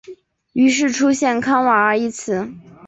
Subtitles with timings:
[0.53, 2.51] 于是出现康瓦尔一词。